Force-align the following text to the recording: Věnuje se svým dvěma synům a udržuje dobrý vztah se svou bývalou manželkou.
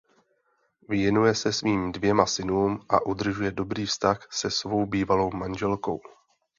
Věnuje 0.89 1.35
se 1.35 1.53
svým 1.53 1.91
dvěma 1.91 2.25
synům 2.25 2.85
a 2.89 3.05
udržuje 3.05 3.51
dobrý 3.51 3.85
vztah 3.85 4.27
se 4.31 4.51
svou 4.51 4.85
bývalou 4.85 5.31
manželkou. 5.31 6.01